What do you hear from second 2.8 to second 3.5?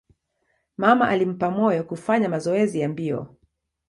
mbio.